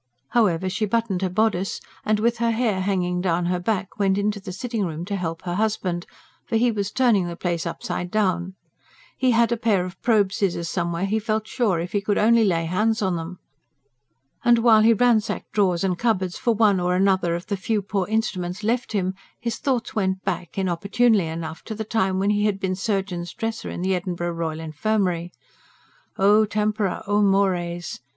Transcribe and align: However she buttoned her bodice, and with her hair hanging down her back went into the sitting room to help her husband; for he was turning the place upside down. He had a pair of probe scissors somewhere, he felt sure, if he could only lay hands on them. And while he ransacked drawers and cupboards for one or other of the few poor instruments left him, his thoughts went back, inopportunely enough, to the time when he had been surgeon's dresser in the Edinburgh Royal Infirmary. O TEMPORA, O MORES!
However 0.29 0.67
she 0.67 0.87
buttoned 0.87 1.21
her 1.21 1.29
bodice, 1.29 1.79
and 2.03 2.19
with 2.19 2.39
her 2.39 2.49
hair 2.49 2.81
hanging 2.81 3.21
down 3.21 3.45
her 3.45 3.59
back 3.59 3.99
went 3.99 4.17
into 4.17 4.39
the 4.39 4.51
sitting 4.51 4.83
room 4.83 5.05
to 5.05 5.15
help 5.15 5.43
her 5.43 5.53
husband; 5.53 6.07
for 6.47 6.55
he 6.55 6.71
was 6.71 6.89
turning 6.89 7.27
the 7.27 7.35
place 7.35 7.67
upside 7.67 8.09
down. 8.09 8.55
He 9.15 9.29
had 9.29 9.51
a 9.51 9.57
pair 9.57 9.85
of 9.85 10.01
probe 10.01 10.33
scissors 10.33 10.67
somewhere, 10.69 11.05
he 11.05 11.19
felt 11.19 11.47
sure, 11.47 11.79
if 11.79 11.91
he 11.91 12.01
could 12.01 12.17
only 12.17 12.43
lay 12.43 12.65
hands 12.65 13.03
on 13.03 13.15
them. 13.15 13.37
And 14.43 14.57
while 14.57 14.81
he 14.81 14.91
ransacked 14.91 15.51
drawers 15.51 15.83
and 15.83 15.99
cupboards 15.99 16.35
for 16.35 16.55
one 16.55 16.79
or 16.79 16.95
other 17.07 17.35
of 17.35 17.45
the 17.45 17.55
few 17.55 17.83
poor 17.83 18.07
instruments 18.07 18.63
left 18.63 18.93
him, 18.93 19.13
his 19.39 19.57
thoughts 19.57 19.93
went 19.93 20.23
back, 20.23 20.57
inopportunely 20.57 21.27
enough, 21.27 21.61
to 21.65 21.75
the 21.75 21.83
time 21.85 22.17
when 22.17 22.31
he 22.31 22.45
had 22.45 22.59
been 22.59 22.73
surgeon's 22.73 23.35
dresser 23.35 23.69
in 23.69 23.83
the 23.83 23.93
Edinburgh 23.93 24.31
Royal 24.33 24.61
Infirmary. 24.61 25.31
O 26.17 26.45
TEMPORA, 26.45 27.03
O 27.05 27.21
MORES! 27.21 27.99